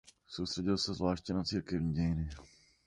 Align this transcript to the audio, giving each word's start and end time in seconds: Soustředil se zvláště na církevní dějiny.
Soustředil 0.27 0.77
se 0.77 0.93
zvláště 0.93 1.33
na 1.33 1.43
církevní 1.43 1.93
dějiny. 1.93 2.29